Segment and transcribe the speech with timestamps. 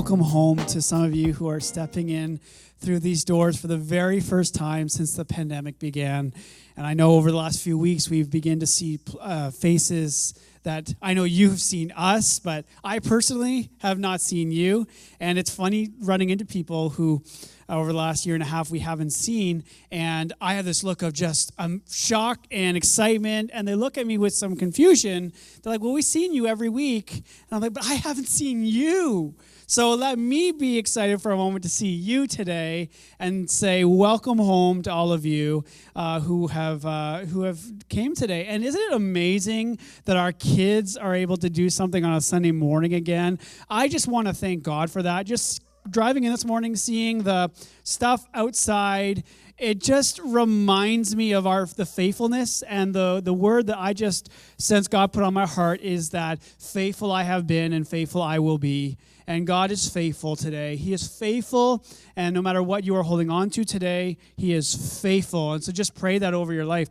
[0.00, 2.40] welcome home to some of you who are stepping in
[2.78, 6.32] through these doors for the very first time since the pandemic began.
[6.74, 10.32] And I know over the last few weeks we've begun to see uh, faces
[10.62, 14.86] that I know you've seen us, but I personally have not seen you.
[15.20, 17.22] And it's funny running into people who
[17.68, 19.64] over the last year and a half we haven't seen.
[19.92, 23.50] And I have this look of just um, shock and excitement.
[23.52, 25.32] And they look at me with some confusion.
[25.62, 27.12] They're like, Well, we've seen you every week.
[27.12, 29.34] And I'm like, But I haven't seen you.
[29.70, 32.88] So let me be excited for a moment to see you today
[33.20, 35.62] and say welcome home to all of you
[35.94, 38.46] uh, who have uh, who have came today.
[38.46, 42.50] And isn't it amazing that our kids are able to do something on a Sunday
[42.50, 43.38] morning again?
[43.70, 45.24] I just want to thank God for that.
[45.24, 47.52] Just driving in this morning, seeing the
[47.84, 49.22] stuff outside,
[49.60, 54.30] it just reminds me of our the faithfulness and the the word that I just
[54.56, 58.38] sense God put on my heart is that faithful I have been and faithful I
[58.38, 58.96] will be.
[59.26, 60.74] And God is faithful today.
[60.74, 61.84] He is faithful,
[62.16, 65.52] and no matter what you are holding on to today, He is faithful.
[65.52, 66.88] And so just pray that over your life.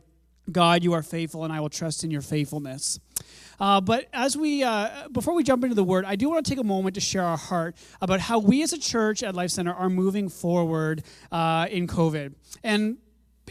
[0.50, 2.98] God, you are faithful, and I will trust in your faithfulness.
[3.60, 6.50] Uh, but as we, uh, before we jump into the word, I do want to
[6.50, 9.50] take a moment to share our heart about how we as a church at Life
[9.50, 12.34] Center are moving forward uh, in COVID.
[12.64, 12.96] And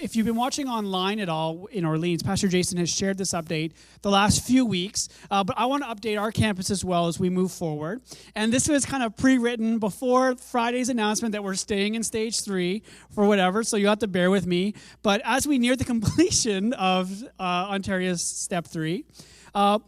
[0.02, 3.74] if you've been watching online at all in Orleans, Pastor Jason has shared this update
[4.02, 5.10] the last few weeks.
[5.30, 8.02] Uh, but I want to update our campus as well as we move forward.
[8.36, 12.42] And this was kind of pre written before Friday's announcement that we're staying in stage
[12.42, 13.64] three for whatever.
[13.64, 14.74] So you have to bear with me.
[15.04, 19.06] But as we near the completion of uh, Ontario's step three,
[19.54, 19.80] uh,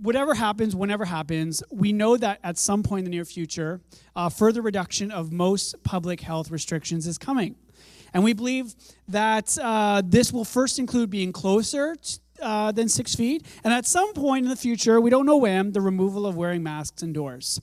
[0.00, 3.80] whatever happens, whenever happens, we know that at some point in the near future,
[4.14, 7.56] uh, further reduction of most public health restrictions is coming.
[8.12, 8.74] And we believe
[9.08, 11.96] that uh, this will first include being closer
[12.40, 15.72] uh, than six feet, and at some point in the future, we don't know when,
[15.72, 17.60] the removal of wearing masks indoors.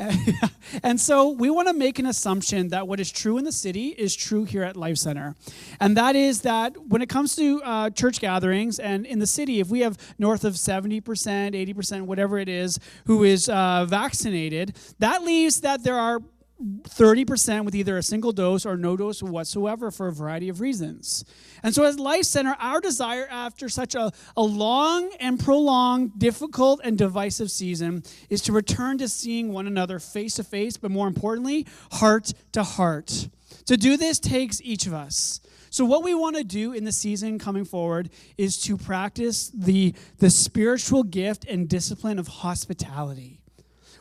[0.82, 3.88] and so we want to make an assumption that what is true in the city
[3.88, 5.34] is true here at Life Center.
[5.78, 9.60] And that is that when it comes to uh, church gatherings and in the city,
[9.60, 15.22] if we have north of 70%, 80%, whatever it is, who is uh, vaccinated, that
[15.22, 16.20] leaves that there are
[16.60, 21.24] 30% with either a single dose or no dose whatsoever for a variety of reasons.
[21.62, 26.80] And so, as Life Center, our desire after such a, a long and prolonged, difficult,
[26.84, 31.08] and divisive season is to return to seeing one another face to face, but more
[31.08, 33.28] importantly, heart to heart.
[33.66, 35.40] To do this takes each of us.
[35.70, 39.94] So, what we want to do in the season coming forward is to practice the,
[40.18, 43.39] the spiritual gift and discipline of hospitality.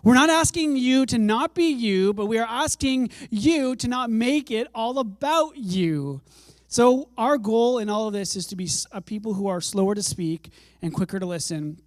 [0.03, 4.09] We're not asking you to not be you, but we are asking you to not
[4.09, 6.21] make it all about you.
[6.67, 9.95] So, our goal in all of this is to be a people who are slower
[9.95, 10.51] to speak
[10.81, 11.81] and quicker to listen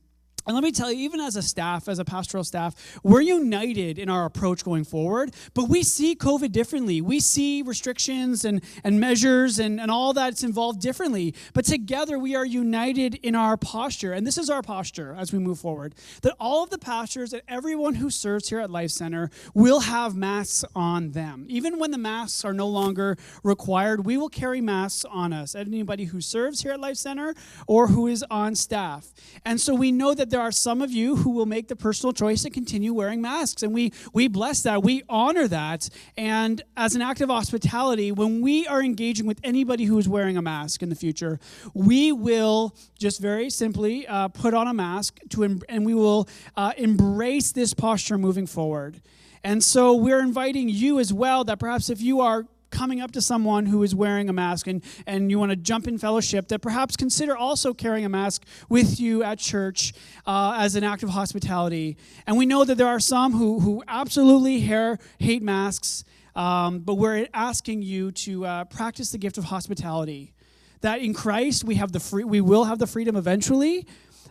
[0.46, 3.98] and let me tell you, even as a staff, as a pastoral staff, we're united
[3.98, 7.00] in our approach going forward, but we see COVID differently.
[7.00, 11.34] We see restrictions and, and measures and, and all that's involved differently.
[11.54, 14.12] But together we are united in our posture.
[14.12, 17.42] And this is our posture as we move forward that all of the pastors and
[17.46, 21.46] everyone who serves here at Life Center will have masks on them.
[21.48, 25.54] Even when the masks are no longer required, we will carry masks on us.
[25.54, 27.34] Anybody who serves here at Life Center
[27.68, 29.12] or who is on staff.
[29.44, 32.12] And so we know that there are some of you who will make the personal
[32.12, 33.62] choice to continue wearing masks.
[33.62, 34.82] And we, we bless that.
[34.82, 35.88] We honor that.
[36.16, 40.36] And as an act of hospitality, when we are engaging with anybody who is wearing
[40.36, 41.38] a mask in the future,
[41.74, 46.28] we will just very simply uh, put on a mask to em- and we will
[46.56, 49.02] uh, embrace this posture moving forward.
[49.44, 53.20] And so we're inviting you as well that perhaps if you are coming up to
[53.20, 56.60] someone who is wearing a mask and, and you want to jump in fellowship, that
[56.60, 59.92] perhaps consider also carrying a mask with you at church
[60.26, 61.96] uh, as an act of hospitality.
[62.26, 66.94] And we know that there are some who, who absolutely hair, hate masks, um, but
[66.94, 70.32] we're asking you to uh, practice the gift of hospitality.
[70.80, 73.86] That in Christ we have the free, we will have the freedom eventually,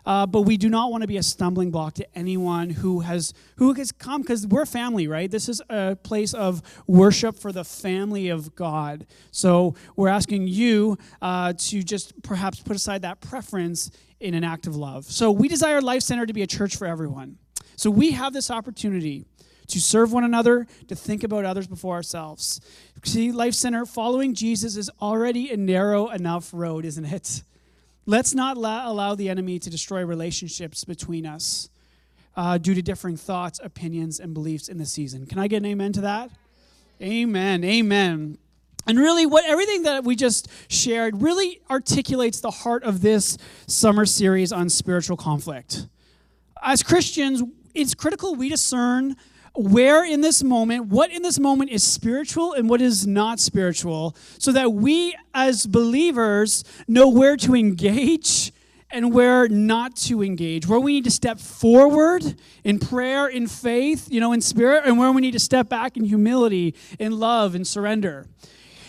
[0.06, 3.34] uh, but we do not want to be a stumbling block to anyone who has
[3.58, 5.30] who has come because we're family, right?
[5.30, 9.06] This is a place of worship for the family of God.
[9.32, 14.68] So we're asking you uh, to just perhaps put aside that preference in an act
[14.68, 15.06] of love.
[15.06, 17.38] So we desire Life Center to be a church for everyone.
[17.76, 19.26] So we have this opportunity
[19.68, 22.62] to serve one another, to think about others before ourselves.
[23.04, 27.44] See, Life Center, following Jesus is already a narrow enough road, isn't it?
[28.06, 31.70] Let's not allow the enemy to destroy relationships between us
[32.36, 35.26] uh, due to differing thoughts, opinions, and beliefs in the season.
[35.26, 36.32] Can I get an amen to that?
[37.02, 37.64] Amen.
[37.64, 38.38] Amen.
[38.88, 43.38] And really, what everything that we just shared really articulates the heart of this
[43.68, 45.88] summer series on spiritual conflict.
[46.64, 47.44] As Christians,
[47.76, 49.16] it's critical we discern
[49.54, 54.16] where in this moment, what in this moment is spiritual and what is not spiritual,
[54.38, 58.54] so that we as believers know where to engage
[58.90, 64.08] and where not to engage, where we need to step forward in prayer, in faith,
[64.12, 67.56] you know, in spirit, and where we need to step back in humility, in love,
[67.56, 68.28] and surrender.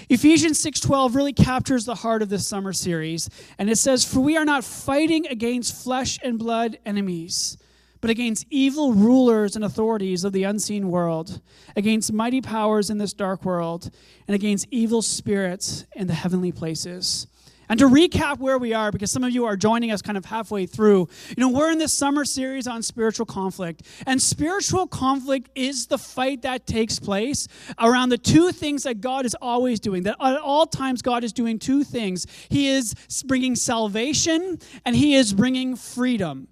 [0.09, 4.37] Ephesians 6:12 really captures the heart of this summer series, and it says, "For we
[4.37, 7.57] are not fighting against flesh and blood enemies,
[8.03, 11.41] but against evil rulers and authorities of the unseen world,
[11.75, 13.91] against mighty powers in this dark world,
[14.29, 17.27] and against evil spirits in the heavenly places."
[17.69, 20.27] And to recap where we are, because some of you are joining us kind of
[20.27, 23.83] halfway through, you know, we're in this summer series on spiritual conflict.
[24.07, 27.49] And spiritual conflict is the fight that takes place
[27.79, 30.03] around the two things that God is always doing.
[30.03, 32.95] That at all times, God is doing two things He is
[33.27, 36.49] bringing salvation and He is bringing freedom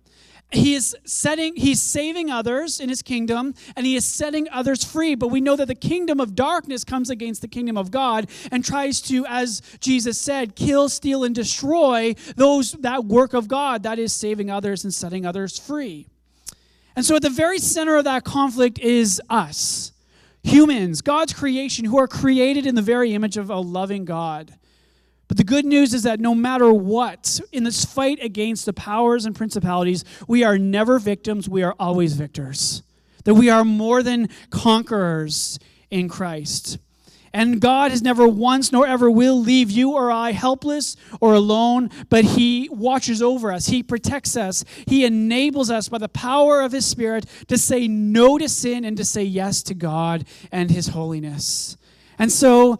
[0.52, 5.14] he is setting he's saving others in his kingdom and he is setting others free.
[5.14, 8.64] But we know that the kingdom of darkness comes against the kingdom of god and
[8.64, 13.98] tries to as jesus said kill steal and destroy those that work of god that
[13.98, 16.06] is saving others and setting others free.
[16.96, 19.92] And so at the very center of that conflict is us
[20.42, 24.54] humans god's creation who are created in the very image of a loving god
[25.30, 29.26] but the good news is that no matter what, in this fight against the powers
[29.26, 32.82] and principalities, we are never victims, we are always victors.
[33.22, 36.78] That we are more than conquerors in Christ.
[37.32, 41.90] And God has never once nor ever will leave you or I helpless or alone,
[42.08, 43.66] but He watches over us.
[43.66, 44.64] He protects us.
[44.84, 48.96] He enables us by the power of His Spirit to say no to sin and
[48.96, 51.76] to say yes to God and His holiness.
[52.18, 52.78] And so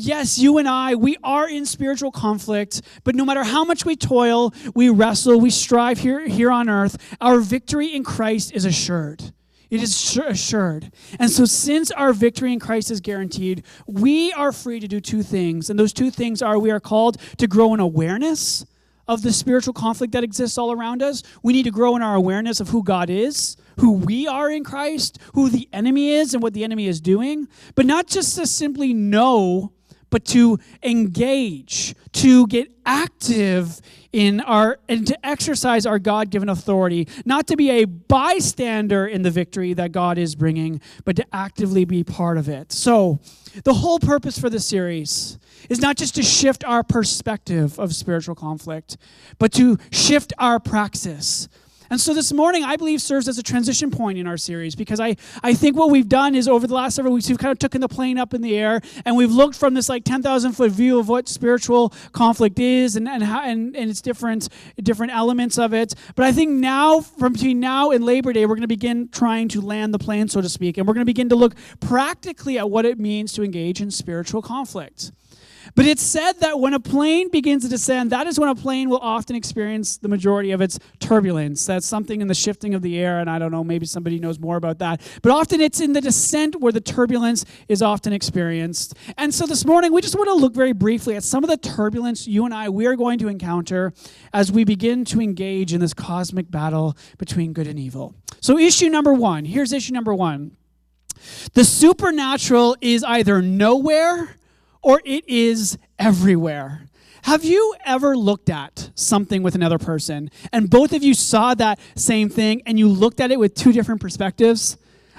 [0.00, 3.96] yes, you and I, we are in spiritual conflict, but no matter how much we
[3.96, 9.32] toil, we wrestle, we strive here, here on earth, our victory in Christ is assured.
[9.70, 10.90] It is assured.
[11.20, 15.22] And so, since our victory in Christ is guaranteed, we are free to do two
[15.22, 15.70] things.
[15.70, 18.66] And those two things are we are called to grow in awareness
[19.06, 21.22] of the spiritual conflict that exists all around us.
[21.44, 24.62] We need to grow in our awareness of who God is who we are in
[24.62, 28.46] Christ, who the enemy is, and what the enemy is doing, but not just to
[28.46, 29.72] simply know
[30.10, 33.80] but to engage, to get active
[34.12, 39.22] in our, and to exercise our God given authority, not to be a bystander in
[39.22, 42.72] the victory that God is bringing, but to actively be part of it.
[42.72, 43.20] So,
[43.64, 48.34] the whole purpose for this series is not just to shift our perspective of spiritual
[48.34, 48.96] conflict,
[49.38, 51.48] but to shift our praxis
[51.90, 55.00] and so this morning, I believe, serves as a transition point in our series because
[55.00, 57.58] I, I think what we've done is over the last several weeks, we've kind of
[57.58, 60.70] taken the plane up in the air and we've looked from this like 10,000 foot
[60.70, 64.48] view of what spiritual conflict is and, and, how, and, and its different,
[64.80, 65.94] different elements of it.
[66.14, 69.48] But I think now, from between now and Labor Day, we're going to begin trying
[69.48, 72.56] to land the plane, so to speak, and we're going to begin to look practically
[72.56, 75.10] at what it means to engage in spiritual conflict.
[75.74, 78.90] But it's said that when a plane begins to descend, that is when a plane
[78.90, 81.64] will often experience the majority of its turbulence.
[81.66, 84.38] That's something in the shifting of the air, and I don't know, maybe somebody knows
[84.38, 85.00] more about that.
[85.22, 88.94] But often it's in the descent where the turbulence is often experienced.
[89.16, 91.56] And so this morning, we just want to look very briefly at some of the
[91.56, 93.92] turbulence you and I, we are going to encounter
[94.32, 98.14] as we begin to engage in this cosmic battle between good and evil.
[98.40, 100.56] So, issue number one here's issue number one.
[101.52, 104.36] The supernatural is either nowhere
[104.82, 106.86] or it is everywhere.
[107.22, 111.78] Have you ever looked at something with another person and both of you saw that
[111.94, 114.78] same thing and you looked at it with two different perspectives?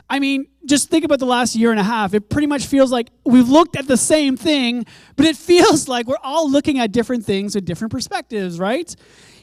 [0.10, 2.13] I mean, just think about the last year and a half.
[2.13, 6.08] It pretty much feels like we've looked at the same thing, but it feels like
[6.08, 8.94] we're all looking at different things with different perspectives, right?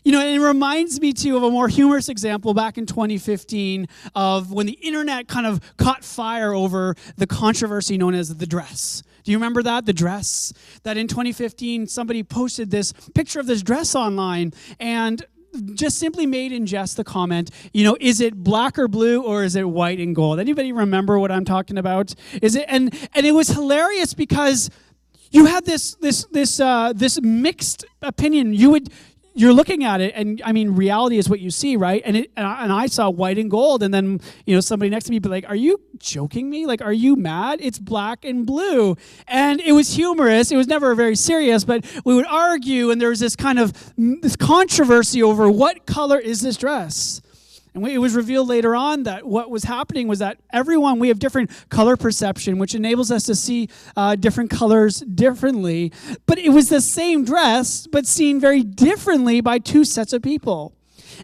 [0.04, 4.52] You know, it reminds me too of a more humorous example back in 2015 of
[4.52, 9.02] when the internet kind of caught fire over the controversy known as the dress.
[9.28, 9.84] Do you remember that?
[9.84, 10.54] The dress?
[10.84, 15.22] That in 2015, somebody posted this picture of this dress online and
[15.74, 19.44] just simply made in jest the comment, you know, is it black or blue or
[19.44, 20.40] is it white and gold?
[20.40, 22.14] Anybody remember what I'm talking about?
[22.40, 24.70] Is it and and it was hilarious because
[25.30, 28.54] you had this this this uh, this mixed opinion.
[28.54, 28.90] You would
[29.38, 32.02] you're looking at it and i mean reality is what you see right?
[32.04, 34.90] And it and I, and I, saw white and gold and then you know somebody
[34.90, 36.66] next to me be like are you joking me?
[36.66, 37.58] Like are you mad?
[37.62, 38.96] It's black and blue.
[39.26, 40.50] And it was humorous.
[40.50, 43.72] It was never very serious but we would argue and there was this kind of
[43.96, 47.20] this controversy over what color is this dress
[47.84, 51.18] and it was revealed later on that what was happening was that everyone, we have
[51.18, 55.92] different color perception, which enables us to see uh, different colors differently.
[56.26, 60.72] But it was the same dress, but seen very differently by two sets of people.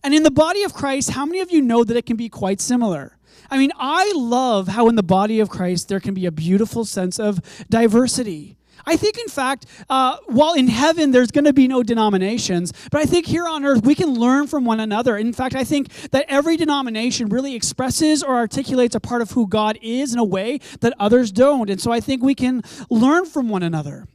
[0.03, 2.29] And in the body of Christ, how many of you know that it can be
[2.29, 3.17] quite similar?
[3.51, 6.85] I mean, I love how in the body of Christ there can be a beautiful
[6.85, 8.57] sense of diversity.
[8.87, 13.01] I think, in fact, uh, while in heaven there's going to be no denominations, but
[13.01, 15.17] I think here on earth we can learn from one another.
[15.17, 19.47] In fact, I think that every denomination really expresses or articulates a part of who
[19.47, 21.71] God is in a way that others don't.
[21.71, 24.07] And so I think we can learn from one another.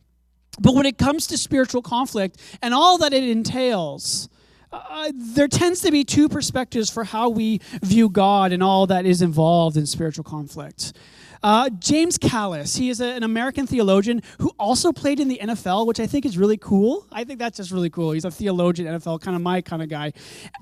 [0.59, 4.29] But when it comes to spiritual conflict and all that it entails,
[4.71, 9.05] uh, there tends to be two perspectives for how we view God and all that
[9.05, 10.93] is involved in spiritual conflict.
[11.41, 15.88] Uh, James Kallas, he is a, an American theologian who also played in the NFL,
[15.88, 17.08] which I think is really cool.
[17.12, 18.12] I think that's just really cool.
[18.12, 20.13] He's a theologian, NFL, kind of my kind of guy.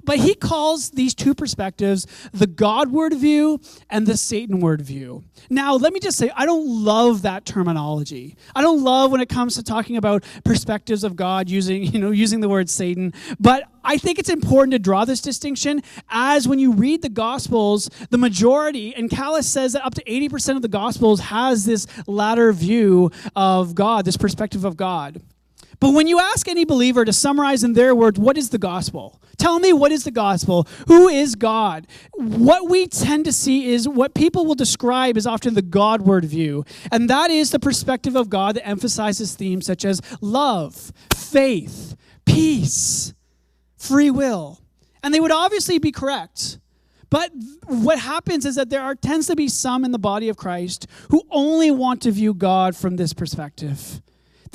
[0.03, 5.24] But he calls these two perspectives the Godward view and the Satanward view.
[5.50, 8.36] Now, let me just say, I don't love that terminology.
[8.55, 12.12] I don't love when it comes to talking about perspectives of God using, you know,
[12.12, 13.13] using the word Satan.
[13.39, 17.89] But I think it's important to draw this distinction as when you read the Gospels,
[18.10, 22.51] the majority, and Kallas says that up to 80% of the Gospels has this latter
[22.51, 25.22] view of God, this perspective of God.
[25.79, 29.22] But when you ask any believer to summarize in their words, what is the gospel?
[29.38, 30.67] Tell me what is the gospel?
[30.88, 31.88] Who is God?
[32.13, 36.65] What we tend to see is what people will describe as often the Godward view.
[36.91, 43.13] And that is the perspective of God that emphasizes themes such as love, faith, peace,
[43.77, 44.60] free will.
[45.03, 46.60] And they would obviously be correct.
[47.10, 47.31] But
[47.65, 50.88] what happens is that there are tends to be some in the body of Christ
[51.10, 54.01] who only want to view God from this perspective.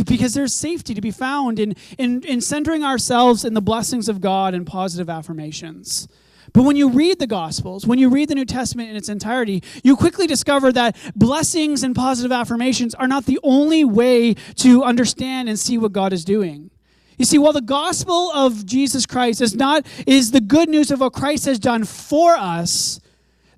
[0.07, 4.21] Because there's safety to be found in, in, in centering ourselves in the blessings of
[4.21, 6.09] God and positive affirmations.
[6.53, 9.63] But when you read the Gospels, when you read the New Testament in its entirety,
[9.83, 15.49] you quickly discover that blessings and positive affirmations are not the only way to understand
[15.49, 16.71] and see what God is doing.
[17.23, 20.99] You see, while the gospel of Jesus Christ is not is the good news of
[20.99, 22.99] what Christ has done for us,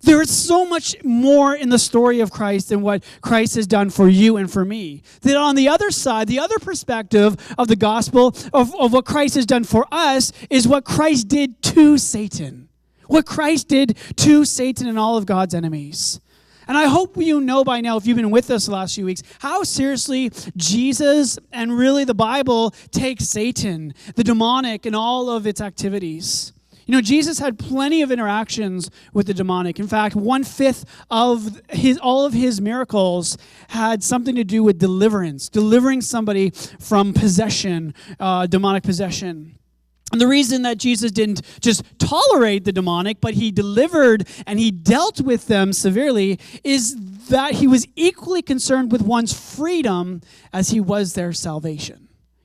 [0.02, 3.88] there is so much more in the story of Christ than what Christ has done
[3.88, 5.02] for you and for me.
[5.23, 9.35] That on the other side, the other perspective of the gospel of, of what Christ
[9.37, 12.68] has done for us is what Christ did to Satan.
[13.06, 16.21] What Christ did to Satan and all of God's enemies.
[16.66, 19.04] And I hope you know by now, if you've been with us the last few
[19.04, 25.47] weeks, how seriously Jesus and really the Bible takes Satan, the demonic, and all of
[25.47, 26.52] its activities.
[26.87, 29.80] You know, Jesus had plenty of interactions with the demonic.
[29.80, 34.78] In fact, one fifth of his all of his miracles had something to do with
[34.78, 39.59] deliverance, delivering somebody from possession, uh, demonic possession.
[40.12, 44.70] And the reason that Jesus didn't just tolerate the demonic, but he delivered and he
[44.70, 46.96] dealt with them severely, is
[47.28, 50.20] that he was equally concerned with one's freedom
[50.52, 52.03] as he was their salvation.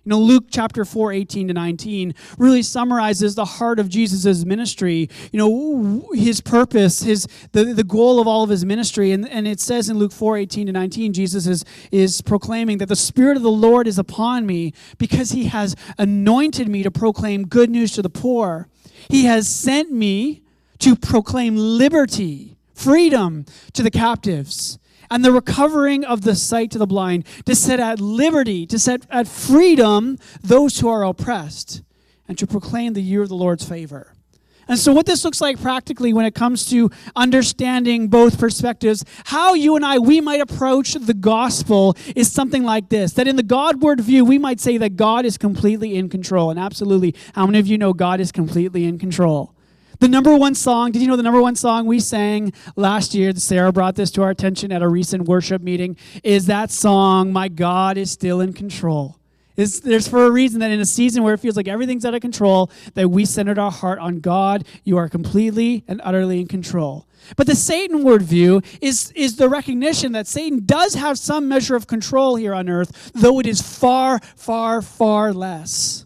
[0.10, 5.08] You know, Luke chapter 4, 18 to 19 really summarizes the heart of Jesus' ministry,
[5.32, 9.12] you know, his purpose, his the, the goal of all of his ministry.
[9.12, 12.88] And, and it says in Luke 4, 18 to 19, Jesus is, is proclaiming that
[12.88, 17.46] the Spirit of the Lord is upon me because he has anointed me to proclaim
[17.46, 18.68] good news to the poor.
[19.12, 20.42] He has sent me
[20.80, 24.80] to proclaim liberty, freedom to the captives
[25.12, 29.06] and the recovering of the sight to the blind, to set at liberty, to set
[29.10, 31.82] at freedom those who are oppressed,
[32.28, 34.14] and to proclaim the year of the Lord's favor.
[34.70, 39.56] And so, what this looks like practically when it comes to understanding both perspectives, how
[39.56, 43.44] you and I, we might approach the gospel is something like this that in the
[43.44, 46.52] Godward view, we might say that God is completely in control.
[46.52, 49.56] And absolutely, how many of you know God is completely in control?
[50.00, 53.36] The number one song, did you know the number one song we sang last year?
[53.36, 55.98] Sarah brought this to our attention at a recent worship meeting.
[56.24, 59.18] Is that song, My God is Still in Control?
[59.58, 62.14] It's, there's for a reason that in a season where it feels like everything's out
[62.14, 64.66] of control, that we centered our heart on God.
[64.86, 67.06] You are completely and utterly in control.
[67.36, 71.88] But the Satanward view is, is the recognition that Satan does have some measure of
[71.88, 76.06] control here on earth, though it is far, far, far less.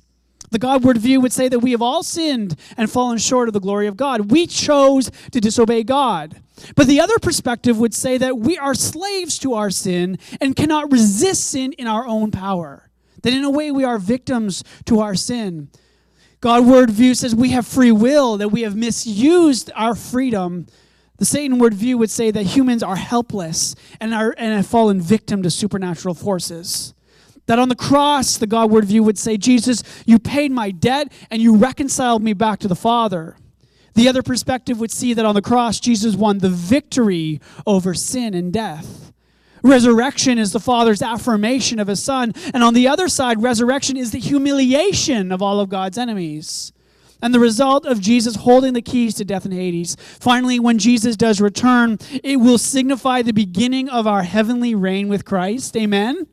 [0.53, 3.60] The Godward view would say that we have all sinned and fallen short of the
[3.60, 4.29] glory of God.
[4.29, 6.43] We chose to disobey God.
[6.75, 10.91] But the other perspective would say that we are slaves to our sin and cannot
[10.91, 12.88] resist sin in our own power.
[13.24, 15.69] That in a way we are victims to our sin.
[16.39, 20.67] Godward view says we have free will, that we have misused our freedom.
[21.17, 25.41] The Satanward view would say that humans are helpless and, are, and have fallen victim
[25.41, 26.93] to supernatural forces.
[27.45, 31.12] That on the cross, the God Godward view would say, Jesus, you paid my debt
[31.29, 33.35] and you reconciled me back to the Father.
[33.93, 38.33] The other perspective would see that on the cross, Jesus won the victory over sin
[38.33, 39.12] and death.
[39.62, 42.33] Resurrection is the Father's affirmation of His Son.
[42.53, 46.71] And on the other side, resurrection is the humiliation of all of God's enemies.
[47.21, 49.95] and the result of Jesus holding the keys to death and Hades.
[50.19, 55.23] Finally, when Jesus does return, it will signify the beginning of our heavenly reign with
[55.23, 55.77] Christ.
[55.77, 56.27] Amen.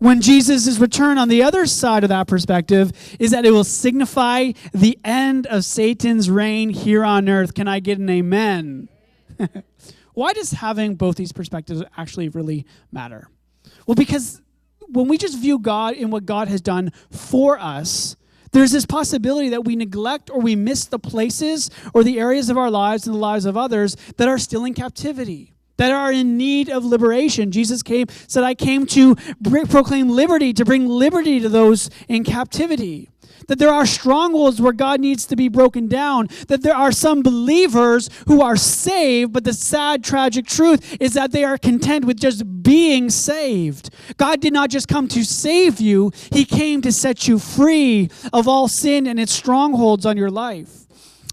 [0.00, 4.52] When Jesus' return on the other side of that perspective is that it will signify
[4.72, 7.52] the end of Satan's reign here on earth.
[7.52, 8.88] Can I get an amen?
[10.14, 13.28] Why does having both these perspectives actually really matter?
[13.86, 14.40] Well, because
[14.88, 18.16] when we just view God in what God has done for us,
[18.52, 22.56] there's this possibility that we neglect or we miss the places or the areas of
[22.56, 26.36] our lives and the lives of others that are still in captivity that are in
[26.36, 27.50] need of liberation.
[27.50, 29.16] Jesus came, said, I came to
[29.70, 33.08] proclaim liberty, to bring liberty to those in captivity.
[33.48, 36.28] That there are strongholds where God needs to be broken down.
[36.48, 41.32] That there are some believers who are saved, but the sad, tragic truth is that
[41.32, 43.88] they are content with just being saved.
[44.18, 48.46] God did not just come to save you, He came to set you free of
[48.46, 50.80] all sin and its strongholds on your life.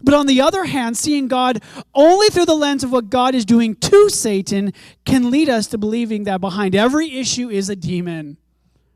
[0.07, 1.61] But on the other hand, seeing God
[1.93, 4.71] only through the lens of what God is doing to Satan
[5.03, 8.37] can lead us to believing that behind every issue is a demon.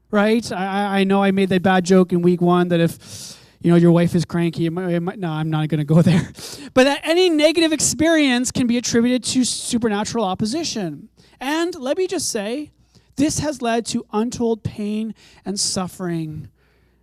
[0.10, 0.50] Right?
[0.54, 3.76] I, I know I made that bad joke in week one that if you know
[3.76, 6.32] your wife is cranky, it might, it might, no, I'm not going to go there.
[6.74, 11.10] But that any negative experience can be attributed to supernatural opposition.
[11.42, 12.72] And let me just say,
[13.18, 15.14] this has led to untold pain
[15.44, 16.48] and suffering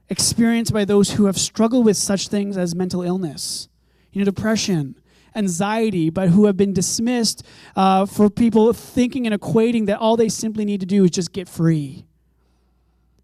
[0.09, 3.69] experienced by those who have struggled with such things as mental illness
[4.19, 4.97] you know, depression,
[5.37, 7.45] anxiety, but who have been dismissed
[7.77, 11.33] uh, for people thinking and equating that all they simply need to do is just
[11.33, 12.05] get free.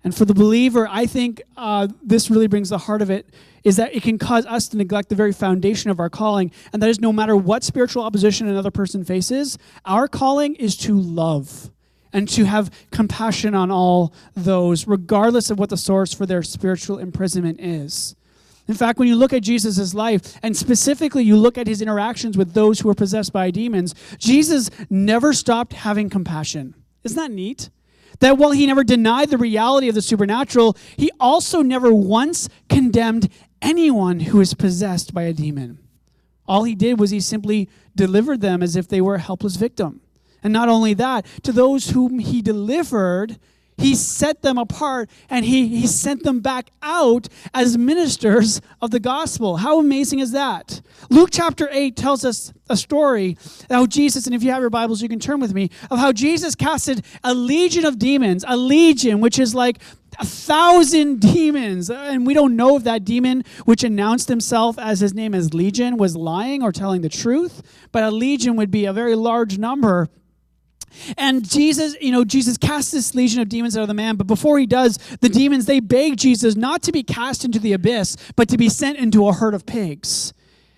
[0.04, 3.26] And for the believer, I think uh, this really brings the heart of it
[3.64, 6.52] is that it can cause us to neglect the very foundation of our calling.
[6.72, 10.94] And that is no matter what spiritual opposition another person faces, our calling is to
[10.94, 11.70] love
[12.12, 16.98] and to have compassion on all those, regardless of what the source for their spiritual
[16.98, 18.14] imprisonment is.
[18.66, 22.36] In fact, when you look at Jesus' life, and specifically you look at his interactions
[22.38, 26.74] with those who were possessed by demons, Jesus never stopped having compassion.
[27.02, 27.68] Isn't that neat?
[28.20, 33.28] That while he never denied the reality of the supernatural, he also never once condemned
[33.60, 35.78] anyone who is possessed by a demon.
[36.46, 40.00] All he did was he simply delivered them as if they were a helpless victim.
[40.42, 43.38] And not only that, to those whom he delivered,
[43.76, 49.00] he set them apart and he, he sent them back out as ministers of the
[49.00, 49.56] gospel.
[49.56, 50.80] How amazing is that?
[51.10, 53.36] Luke chapter 8 tells us a story
[53.68, 56.12] how Jesus, and if you have your Bibles, you can turn with me, of how
[56.12, 59.78] Jesus casted a legion of demons, a legion, which is like
[60.18, 61.90] a thousand demons.
[61.90, 65.96] And we don't know if that demon, which announced himself as his name as Legion,
[65.96, 70.08] was lying or telling the truth, but a legion would be a very large number
[71.16, 74.26] and Jesus, you know, Jesus casts this legion of demons out of the man, but
[74.26, 78.16] before he does, the demons, they beg Jesus not to be cast into the abyss,
[78.36, 80.32] but to be sent into a herd of pigs.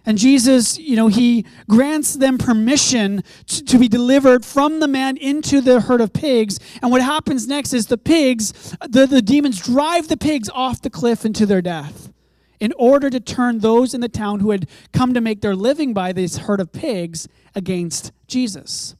[0.09, 5.16] And Jesus, you know, he grants them permission to, to, be delivered from the man
[5.16, 6.61] into the herd of pigs.
[6.81, 10.90] And what happens next is the pigs, the, the demons drive the pigs off the
[10.90, 12.12] cliff into their death
[12.61, 15.92] in order to turn those in the town who had come to make their living
[15.92, 18.95] by this herd of pigs against Jesus.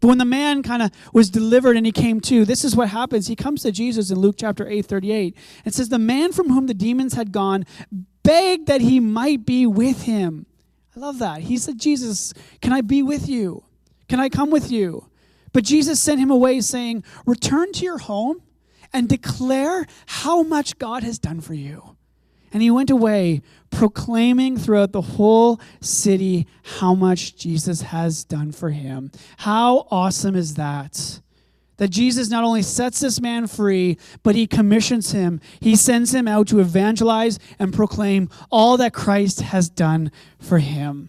[0.00, 2.88] But when the man kind of was delivered and he came to, this is what
[2.88, 3.26] happens.
[3.26, 5.36] He comes to Jesus in Luke chapter 8, 38.
[5.64, 7.64] It says, The man from whom the demons had gone
[8.22, 10.46] begged that he might be with him.
[10.96, 11.42] I love that.
[11.42, 13.64] He said, Jesus, can I be with you?
[14.08, 15.06] Can I come with you?
[15.52, 18.42] But Jesus sent him away, saying, Return to your home
[18.92, 21.96] and declare how much God has done for you.
[22.52, 26.46] And he went away proclaiming throughout the whole city
[26.78, 29.12] how much Jesus has done for him.
[29.38, 31.20] How awesome is that?
[31.76, 35.40] That Jesus not only sets this man free, but he commissions him.
[35.60, 41.08] He sends him out to evangelize and proclaim all that Christ has done for him.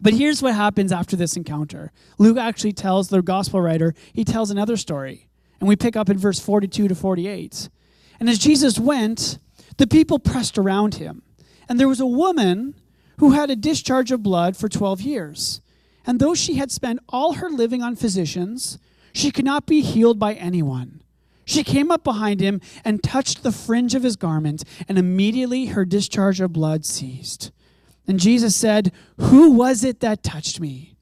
[0.00, 1.92] But here's what happens after this encounter.
[2.18, 5.28] Luke actually tells the gospel writer, he tells another story.
[5.58, 7.68] And we pick up in verse 42 to 48.
[8.18, 9.38] And as Jesus went,
[9.76, 11.22] the people pressed around him.
[11.68, 12.74] And there was a woman
[13.18, 15.60] who had a discharge of blood for 12 years.
[16.06, 18.78] And though she had spent all her living on physicians,
[19.12, 21.02] she could not be healed by anyone.
[21.44, 25.84] She came up behind him and touched the fringe of his garment, and immediately her
[25.84, 27.50] discharge of blood ceased.
[28.06, 30.94] And Jesus said, Who was it that touched me?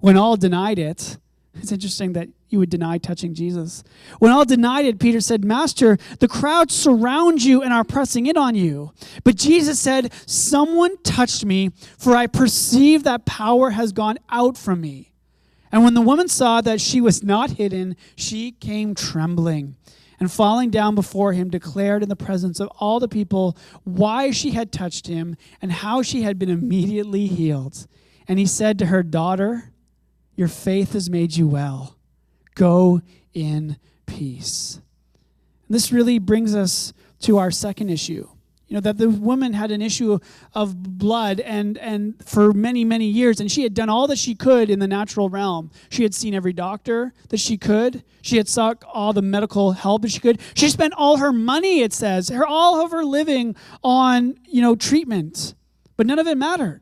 [0.00, 1.18] When all denied it,
[1.54, 3.84] it's interesting that you would deny touching Jesus.
[4.18, 8.36] When all denied it, Peter said, Master, the crowds surround you and are pressing in
[8.36, 8.92] on you.
[9.22, 14.80] But Jesus said, Someone touched me, for I perceive that power has gone out from
[14.80, 15.12] me.
[15.70, 19.76] And when the woman saw that she was not hidden, she came trembling
[20.20, 24.50] and falling down before him, declared in the presence of all the people why she
[24.52, 27.86] had touched him and how she had been immediately healed.
[28.28, 29.71] And he said to her, Daughter,
[30.34, 31.96] your faith has made you well.
[32.54, 33.02] Go
[33.34, 34.80] in peace.
[35.68, 38.28] This really brings us to our second issue.
[38.68, 40.18] You know that the woman had an issue
[40.54, 44.34] of blood and and for many many years and she had done all that she
[44.34, 45.70] could in the natural realm.
[45.90, 48.02] She had seen every doctor that she could.
[48.22, 50.40] She had sought all the medical help that she could.
[50.54, 54.74] She spent all her money it says her all of her living on you know
[54.74, 55.54] treatment.
[55.98, 56.80] But none of it mattered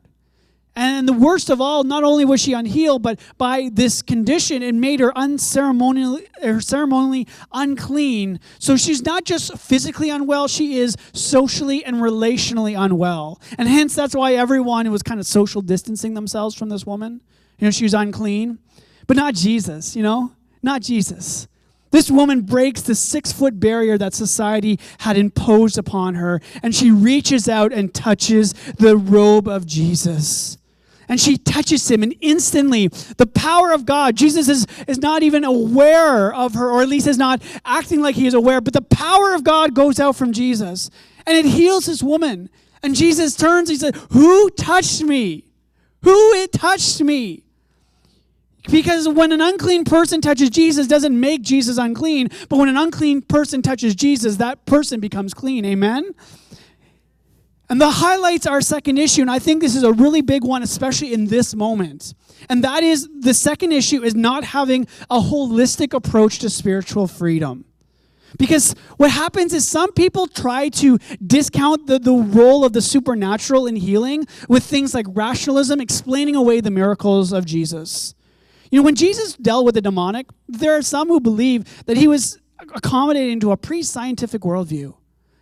[0.75, 4.73] and the worst of all, not only was she unhealed, but by this condition, it
[4.73, 8.39] made her unceremonially, her ceremonially unclean.
[8.57, 13.41] So she's not just physically unwell, she is socially and relationally unwell.
[13.57, 17.19] And hence, that's why everyone was kind of social distancing themselves from this woman.
[17.59, 18.59] You know, she was unclean,
[19.07, 20.31] but not Jesus, you know,
[20.63, 21.49] not Jesus.
[21.91, 26.89] This woman breaks the six foot barrier that society had imposed upon her, and she
[26.91, 30.57] reaches out and touches the robe of Jesus
[31.11, 35.43] and she touches him, and instantly the power of God, Jesus is, is not even
[35.43, 38.81] aware of her, or at least is not acting like he is aware, but the
[38.81, 40.89] power of God goes out from Jesus,
[41.27, 42.49] and it heals this woman.
[42.81, 45.43] And Jesus turns, he said, Who touched me?
[46.03, 47.43] Who it touched me?
[48.71, 53.21] Because when an unclean person touches Jesus, doesn't make Jesus unclean, but when an unclean
[53.21, 55.65] person touches Jesus, that person becomes clean.
[55.65, 56.15] Amen?
[57.71, 60.61] And the highlights our second issue, and I think this is a really big one,
[60.61, 62.13] especially in this moment.
[62.49, 67.63] And that is the second issue is not having a holistic approach to spiritual freedom.
[68.37, 73.67] Because what happens is some people try to discount the, the role of the supernatural
[73.67, 78.15] in healing with things like rationalism, explaining away the miracles of Jesus.
[78.69, 82.09] You know, when Jesus dealt with the demonic, there are some who believe that he
[82.09, 82.37] was
[82.75, 84.93] accommodating to a pre scientific worldview.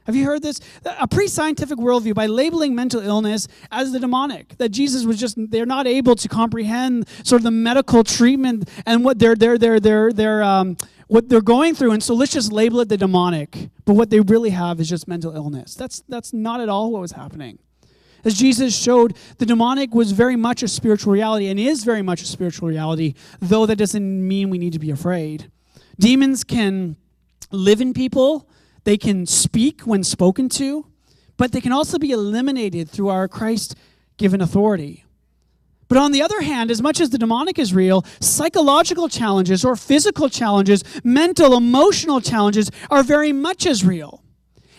[0.10, 0.60] Have you heard this?
[1.00, 5.38] A pre scientific worldview by labeling mental illness as the demonic, that Jesus was just,
[5.52, 9.80] they're not able to comprehend sort of the medical treatment and what they're, they're, they're,
[9.80, 10.78] they're, they're, um,
[11.10, 11.92] what they're going through.
[11.92, 13.70] And so let's just label it the demonic.
[13.86, 15.76] But what they really have is just mental illness.
[15.76, 17.60] That's, that's not at all what was happening.
[18.26, 22.24] As Jesus showed, the demonic was very much a spiritual reality and is very much
[22.24, 25.52] a spiritual reality, though that doesn't mean we need to be afraid.
[26.00, 26.96] Demons can
[27.52, 28.50] live in people
[28.84, 30.86] they can speak when spoken to,
[31.38, 33.76] but they can also be eliminated through our Christ
[34.18, 35.06] given authority.
[35.88, 39.76] But on the other hand, as much as the demonic is real, psychological challenges or
[39.76, 44.24] physical challenges, mental, emotional challenges are very much as real.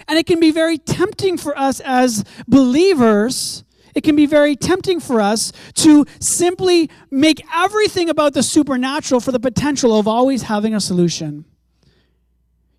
[0.07, 3.65] And it can be very tempting for us as believers.
[3.95, 9.33] It can be very tempting for us to simply make everything about the supernatural for
[9.33, 11.45] the potential of always having a solution.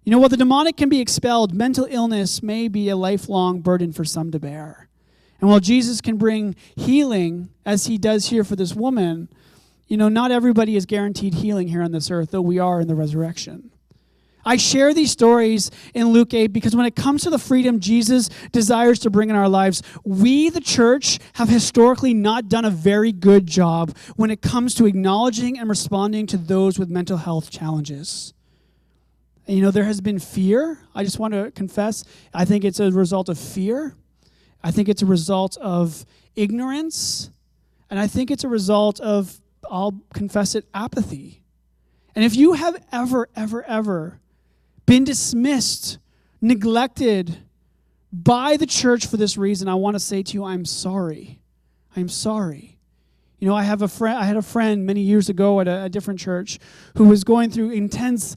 [0.03, 3.93] You know, while the demonic can be expelled, mental illness may be a lifelong burden
[3.93, 4.87] for some to bear.
[5.39, 9.29] And while Jesus can bring healing, as he does here for this woman,
[9.87, 12.87] you know, not everybody is guaranteed healing here on this earth, though we are in
[12.87, 13.71] the resurrection.
[14.43, 18.29] I share these stories in Luke 8 because when it comes to the freedom Jesus
[18.51, 23.11] desires to bring in our lives, we, the church, have historically not done a very
[23.11, 28.33] good job when it comes to acknowledging and responding to those with mental health challenges.
[29.47, 30.79] You know, there has been fear.
[30.93, 33.95] I just want to confess, I think it's a result of fear.
[34.63, 37.31] I think it's a result of ignorance.
[37.89, 41.43] And I think it's a result of, I'll confess it, apathy.
[42.15, 44.19] And if you have ever, ever, ever
[44.85, 45.97] been dismissed,
[46.41, 47.37] neglected
[48.11, 51.39] by the church for this reason, I want to say to you, I'm sorry.
[51.95, 52.77] I'm sorry.
[53.39, 54.17] You know, I have a friend.
[54.17, 56.59] I had a friend many years ago at a, a different church
[56.95, 58.35] who was going through intense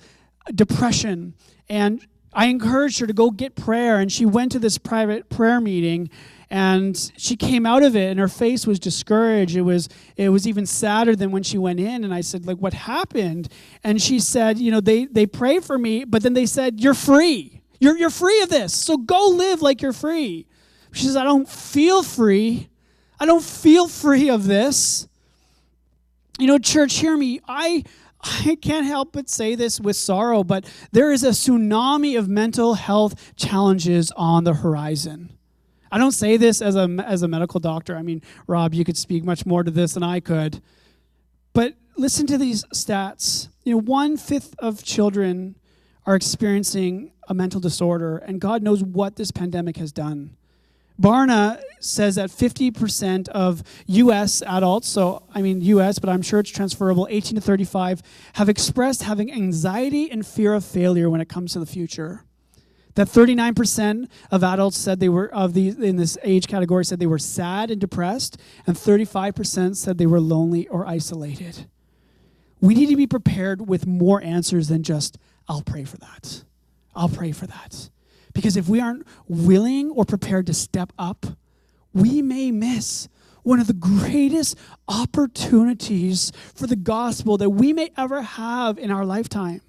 [0.52, 1.34] depression.
[1.68, 3.98] And I encouraged her to go get prayer.
[3.98, 6.10] And she went to this private prayer meeting
[6.50, 9.56] and she came out of it and her face was discouraged.
[9.56, 12.58] It was it was even sadder than when she went in and i said like
[12.58, 13.48] what happened?
[13.82, 16.94] And she said you know they they prayed for me but then they said you're
[16.94, 17.62] free.
[17.80, 18.74] You're you're free of this.
[18.74, 20.46] So go live like you're free
[20.92, 22.68] she says i don't feel free.
[23.18, 25.08] I don't feel free of this.
[26.38, 27.40] You know church hear me.
[27.46, 27.84] I
[28.24, 32.74] I can't help but say this with sorrow, but there is a tsunami of mental
[32.74, 35.30] health challenges on the horizon.
[35.92, 37.96] I don't say this as a, as a medical doctor.
[37.96, 40.60] I mean, Rob, you could speak much more to this than I could.
[41.52, 43.48] But listen to these stats.
[43.62, 45.56] You know, one fifth of children
[46.06, 50.36] are experiencing a mental disorder, and God knows what this pandemic has done.
[51.00, 56.50] Barna says that 50% of US adults, so I mean US, but I'm sure it's
[56.50, 58.02] transferable, 18 to 35,
[58.34, 62.24] have expressed having anxiety and fear of failure when it comes to the future.
[62.94, 67.06] That 39% of adults said they were of the in this age category said they
[67.06, 71.66] were sad and depressed, and 35% said they were lonely or isolated.
[72.60, 76.44] We need to be prepared with more answers than just I'll pray for that.
[76.94, 77.90] I'll pray for that.
[78.34, 81.24] Because if we aren't willing or prepared to step up,
[81.94, 83.08] we may miss
[83.44, 89.04] one of the greatest opportunities for the gospel that we may ever have in our
[89.04, 89.60] lifetime.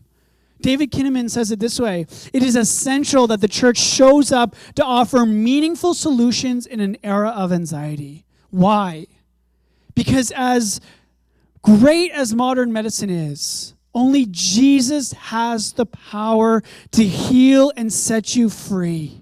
[0.62, 4.84] David Kinnaman says it this way It is essential that the church shows up to
[4.84, 8.25] offer meaningful solutions in an era of anxiety.
[8.49, 9.06] Why?
[9.93, 10.82] Because as
[11.62, 18.49] great as modern medicine is, only Jesus has the power to heal and set you
[18.49, 19.21] free.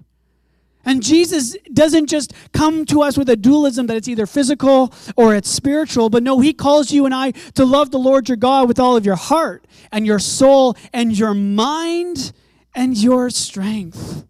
[0.84, 5.34] And Jesus doesn't just come to us with a dualism that it's either physical or
[5.34, 8.68] it's spiritual, but no, He calls you and I to love the Lord your God
[8.68, 12.32] with all of your heart and your soul and your mind
[12.74, 14.26] and your strength.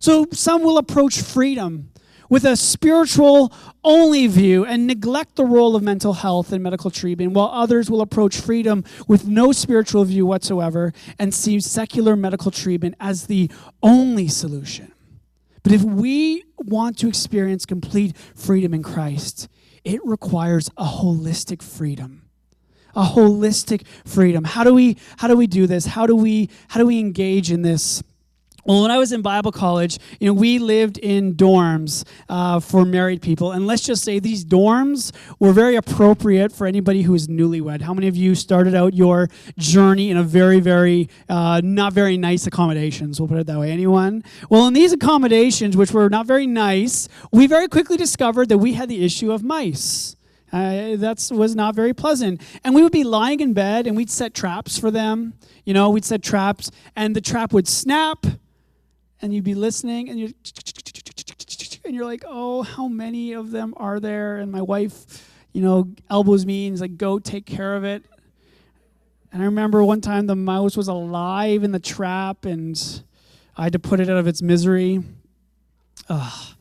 [0.00, 1.90] So some will approach freedom
[2.28, 3.52] with a spiritual
[3.84, 8.00] only view and neglect the role of mental health and medical treatment, while others will
[8.00, 13.50] approach freedom with no spiritual view whatsoever and see secular medical treatment as the
[13.82, 14.92] only solution.
[15.62, 19.48] But if we want to experience complete freedom in Christ,
[19.84, 22.22] it requires a holistic freedom.
[22.96, 24.44] A holistic freedom.
[24.44, 25.84] How do we how do we do this?
[25.86, 28.04] How do we how do we engage in this
[28.64, 32.84] well, when I was in Bible college, you know, we lived in dorms uh, for
[32.84, 37.28] married people, and let's just say these dorms were very appropriate for anybody who is
[37.28, 37.82] newlywed.
[37.82, 42.16] How many of you started out your journey in a very, very uh, not very
[42.16, 43.20] nice accommodations?
[43.20, 43.70] We'll put it that way.
[43.70, 44.24] Anyone?
[44.48, 48.74] Well, in these accommodations, which were not very nice, we very quickly discovered that we
[48.74, 50.16] had the issue of mice.
[50.52, 52.40] Uh, that was not very pleasant.
[52.62, 55.34] And we would be lying in bed, and we'd set traps for them.
[55.64, 58.24] You know, we'd set traps, and the trap would snap
[59.24, 60.28] and you'd be listening and you're
[61.86, 64.36] and you're like, oh, how many of them are there?
[64.36, 68.04] And my wife, you know, elbows me and is like, go take care of it.
[69.32, 72.78] And I remember one time the mouse was alive in the trap and
[73.56, 75.02] I had to put it out of its misery.
[76.10, 76.53] Ugh.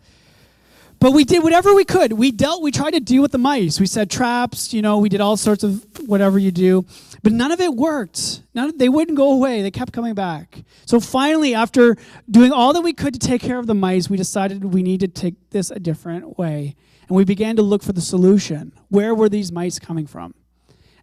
[1.03, 2.13] But we did whatever we could.
[2.13, 3.77] We dealt, we tried to deal with the mice.
[3.77, 6.85] We set traps, you know, we did all sorts of whatever you do.
[7.21, 8.41] But none of it worked.
[8.53, 9.61] None, they wouldn't go away.
[9.61, 10.63] They kept coming back.
[10.85, 11.97] So finally, after
[12.31, 15.01] doing all that we could to take care of the mice, we decided we need
[15.01, 16.73] to take this a different way.
[17.09, 18.71] And we began to look for the solution.
[18.87, 20.33] Where were these mice coming from?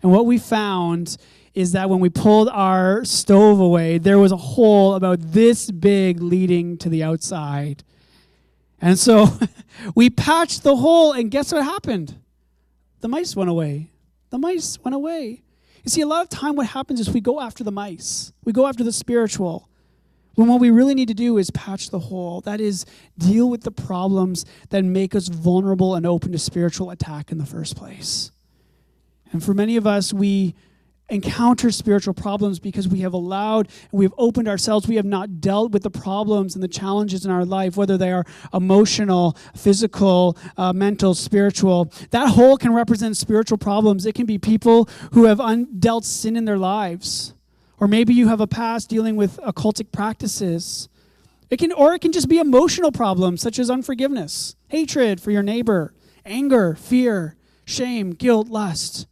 [0.02, 1.18] And what we found
[1.52, 6.22] is that when we pulled our stove away, there was a hole about this big
[6.22, 7.84] leading to the outside.
[8.80, 9.28] And so
[9.94, 12.16] we patched the hole, and guess what happened?
[13.00, 13.90] The mice went away.
[14.30, 15.42] The mice went away.
[15.84, 18.52] You see, a lot of time what happens is we go after the mice, we
[18.52, 19.68] go after the spiritual.
[20.36, 22.40] When what we really need to do is patch the hole.
[22.42, 22.86] That is,
[23.18, 27.44] deal with the problems that make us vulnerable and open to spiritual attack in the
[27.44, 28.30] first place.
[29.32, 30.54] And for many of us, we
[31.10, 34.88] encounter spiritual problems because we have allowed and we have opened ourselves.
[34.88, 38.12] We have not dealt with the problems and the challenges in our life, whether they
[38.12, 41.92] are emotional, physical, uh, mental, spiritual.
[42.10, 44.06] That hole can represent spiritual problems.
[44.06, 47.34] It can be people who have undealt sin in their lives.
[47.78, 50.88] Or maybe you have a past dealing with occultic practices.
[51.48, 55.42] It can, or it can just be emotional problems such as unforgiveness, hatred for your
[55.42, 55.92] neighbor,
[56.24, 59.06] anger, fear, shame, guilt, lust.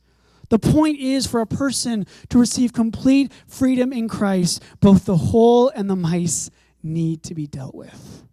[0.49, 5.71] The point is for a person to receive complete freedom in Christ, both the hole
[5.75, 6.51] and the mice
[6.83, 8.25] need to be dealt with.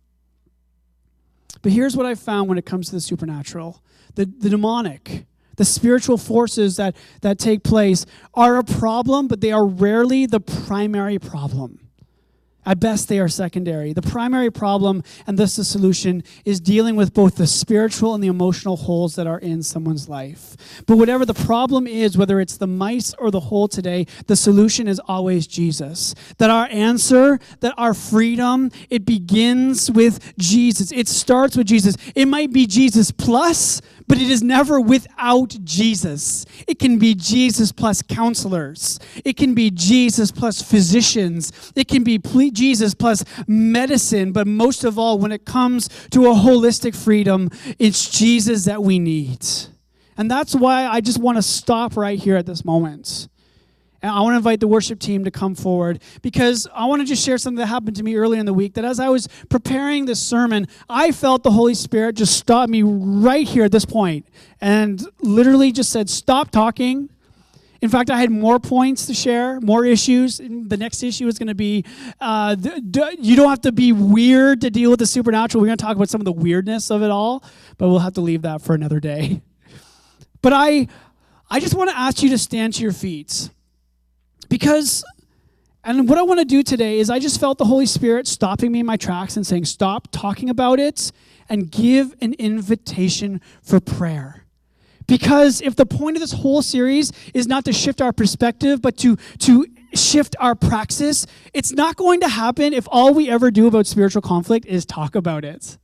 [1.61, 3.81] But here's what I found when it comes to the supernatural
[4.13, 5.25] the, the demonic,
[5.57, 10.39] the spiritual forces that, that take place are a problem, but they are rarely the
[10.39, 11.84] primary problem.
[12.65, 13.93] At best, they are secondary.
[13.93, 18.27] The primary problem, and thus the solution, is dealing with both the spiritual and the
[18.27, 20.83] emotional holes that are in someone's life.
[20.87, 24.87] But whatever the problem is, whether it's the mice or the hole today, the solution
[24.87, 26.15] is always Jesus.
[26.37, 30.91] That our answer, that our freedom, it begins with Jesus.
[30.91, 31.95] It starts with Jesus.
[32.15, 36.45] It might be Jesus plus, but it is never without Jesus.
[36.67, 38.99] It can be Jesus plus counselors.
[39.23, 41.73] It can be Jesus plus physicians.
[41.75, 42.19] It can be
[42.51, 44.31] Jesus plus medicine.
[44.31, 48.99] But most of all, when it comes to a holistic freedom, it's Jesus that we
[48.99, 49.45] need.
[50.17, 53.27] And that's why I just want to stop right here at this moment
[54.05, 57.07] And I want to invite the worship team to come forward because I want to
[57.07, 58.75] just share something that happened to me earlier in the week.
[58.75, 62.83] That as I was preparing this sermon, I felt the Holy Spirit just stop me
[62.83, 64.27] right here at this point
[64.61, 67.09] and literally just said, Stop talking.
[67.81, 70.37] In fact, I had more points to share, more issues.
[70.37, 71.83] The next issue is going to be
[72.21, 75.63] uh, you don't have to be weird to deal with the supernatural.
[75.63, 77.43] We're going to talk about some of the weirdness of it all,
[77.79, 79.41] but we'll have to leave that for another day.
[80.43, 80.89] But I,
[81.49, 83.49] I just want to ask you to stand to your feet.
[84.55, 85.03] Because,
[85.83, 88.71] and what I want to do today is I just felt the Holy Spirit stopping
[88.71, 91.11] me in my tracks and saying, stop talking about it
[91.49, 94.45] and give an invitation for prayer.
[95.07, 98.95] Because if the point of this whole series is not to shift our perspective, but
[98.99, 103.67] to, to shift our praxis, it's not going to happen if all we ever do
[103.67, 105.77] about spiritual conflict is talk about it.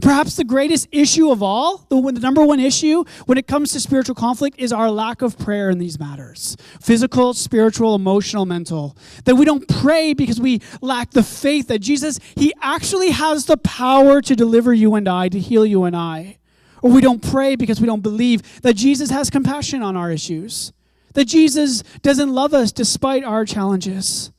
[0.00, 3.80] Perhaps the greatest issue of all, the, the, number one issue when it comes to
[3.80, 8.96] spiritual conflict, is our lack of prayer in these matters physical, spiritual, emotional, mental.
[9.24, 13.56] That we don't pray because we lack the faith that Jesus, He actually has the
[13.56, 16.38] power to deliver you and I, to heal you and I.
[16.82, 20.72] Or we don't pray because we don't believe that Jesus has compassion on our issues,
[21.14, 24.32] that Jesus doesn't love us despite our challenges.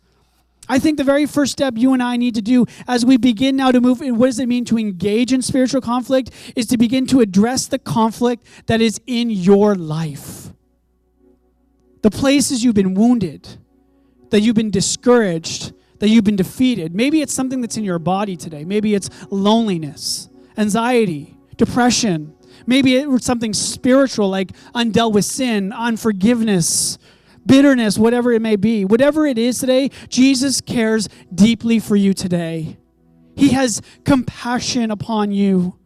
[0.67, 3.55] I think the very first step you and I need to do as we begin
[3.55, 6.77] now to move in what does it mean to engage in spiritual conflict is to
[6.77, 10.49] begin to address the conflict that is in your life.
[12.01, 13.47] The places you've been wounded,
[14.29, 16.93] that you've been discouraged, that you've been defeated.
[16.95, 18.65] Maybe it's something that's in your body today.
[18.65, 22.33] Maybe it's loneliness, anxiety, depression.
[22.65, 26.97] Maybe it's something spiritual like undealt with sin, unforgiveness,
[27.45, 28.85] bitterness, whatever it may be.
[28.85, 32.77] Whatever it is today, Jesus cares deeply for you today.
[33.35, 35.77] He has compassion upon you.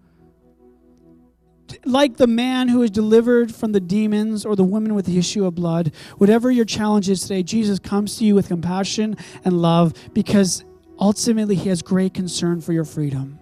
[1.86, 5.45] Like the man who is delivered from the demons or the woman with the issue
[5.45, 9.93] of blood, whatever your challenge is today, Jesus comes to you with compassion and love
[10.13, 10.63] because
[11.00, 13.39] ultimately he has great concern for your freedom.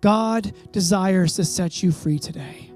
[0.00, 2.69] God desires to set you free today.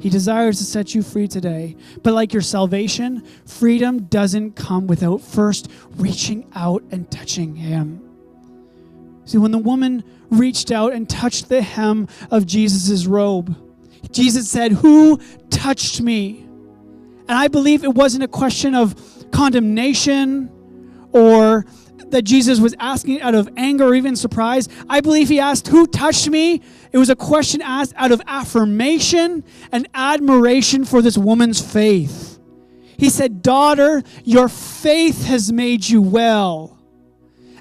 [0.00, 1.76] He desires to set you free today.
[2.02, 8.02] But like your salvation, freedom doesn't come without first reaching out and touching Him.
[9.26, 13.54] See, when the woman reached out and touched the hem of Jesus' robe,
[14.10, 15.18] Jesus said, Who
[15.50, 16.46] touched me?
[17.28, 18.96] And I believe it wasn't a question of
[19.30, 20.50] condemnation
[21.12, 21.66] or
[22.10, 24.68] that Jesus was asking out of anger or even surprise.
[24.88, 26.62] I believe he asked, Who touched me?
[26.92, 32.38] It was a question asked out of affirmation and admiration for this woman's faith.
[32.96, 36.76] He said, Daughter, your faith has made you well.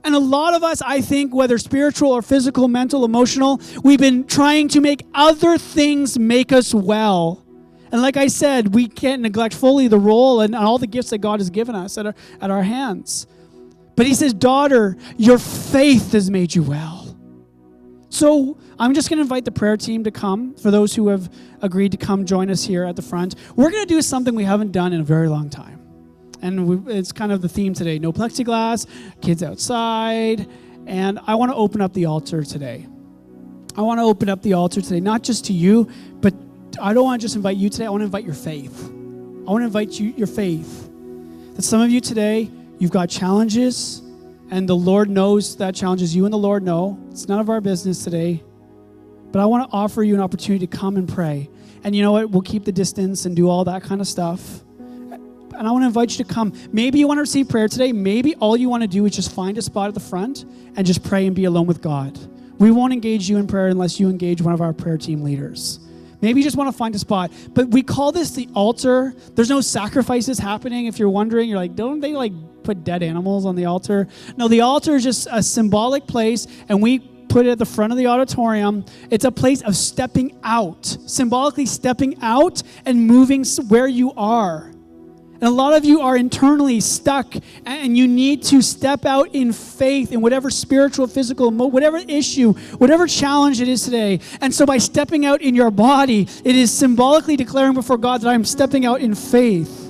[0.04, 4.26] And a lot of us, I think, whether spiritual or physical, mental, emotional, we've been
[4.26, 7.46] trying to make other things make us well.
[7.92, 11.20] And like I said, we can't neglect fully the role and all the gifts that
[11.20, 13.28] God has given us at our, at our hands.
[14.00, 17.18] But he says, Daughter, your faith has made you well.
[18.08, 21.30] So I'm just going to invite the prayer team to come for those who have
[21.62, 23.36] agreed to come join us here at the front.
[23.58, 25.82] We're going to do something we haven't done in a very long time.
[26.42, 28.88] And we, it's kind of the theme today no plexiglass,
[29.22, 30.48] kids outside.
[30.88, 32.88] And I want to open up the altar today.
[33.76, 36.34] I want to open up the altar today, not just to you, but
[36.82, 37.88] I don't want to just invite you today.
[37.88, 38.82] I want to invite your faith.
[38.82, 40.90] I want to invite you, your faith.
[41.56, 42.50] That some of you today,
[42.80, 44.02] You've got challenges,
[44.50, 46.98] and the Lord knows that challenges you and the Lord know.
[47.12, 48.42] It's none of our business today.
[49.32, 51.50] But I want to offer you an opportunity to come and pray.
[51.84, 52.30] And you know what?
[52.30, 54.64] We'll keep the distance and do all that kind of stuff.
[54.70, 56.54] And I want to invite you to come.
[56.72, 57.92] Maybe you want to receive prayer today.
[57.92, 60.46] Maybe all you want to do is just find a spot at the front
[60.78, 62.18] and just pray and be alone with God.
[62.60, 65.80] We won't engage you in prayer unless you engage one of our prayer team leaders.
[66.22, 67.32] Maybe you just want to find a spot.
[67.54, 69.14] But we call this the altar.
[69.36, 70.86] There's no sacrifices happening.
[70.86, 72.34] If you're wondering, you're like, don't they like
[72.70, 74.08] put dead animals on the altar.
[74.38, 77.92] No, the altar is just a symbolic place, and we put it at the front
[77.92, 78.86] of the auditorium.
[79.10, 84.68] It's a place of stepping out, symbolically stepping out and moving where you are.
[84.68, 87.34] And a lot of you are internally stuck,
[87.66, 93.08] and you need to step out in faith in whatever spiritual, physical, whatever issue, whatever
[93.08, 94.20] challenge it is today.
[94.42, 98.28] And so, by stepping out in your body, it is symbolically declaring before God that
[98.28, 99.89] I am stepping out in faith.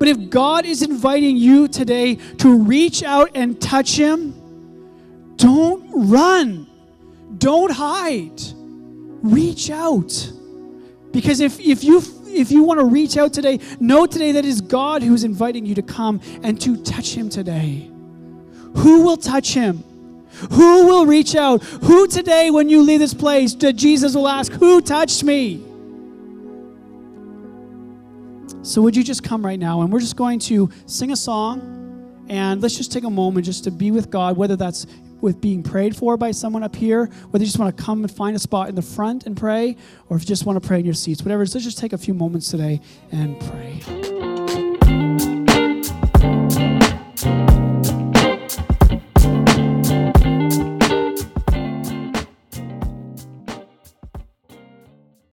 [0.00, 4.32] But if God is inviting you today to reach out and touch Him,
[5.36, 6.66] don't run,
[7.36, 8.40] don't hide,
[9.22, 10.32] reach out.
[11.12, 14.48] Because if, if you if you want to reach out today, know today that it
[14.48, 17.90] is God who's inviting you to come and to touch Him today.
[18.76, 19.84] Who will touch Him?
[20.52, 21.62] Who will reach out?
[21.62, 25.62] Who today, when you leave this place, Jesus will ask, Who touched me?
[28.62, 29.80] So, would you just come right now?
[29.80, 32.24] And we're just going to sing a song.
[32.28, 34.86] And let's just take a moment just to be with God, whether that's
[35.20, 38.10] with being prayed for by someone up here, whether you just want to come and
[38.10, 39.76] find a spot in the front and pray,
[40.08, 41.44] or if you just want to pray in your seats, whatever.
[41.46, 42.80] So let's just take a few moments today
[43.10, 44.19] and pray.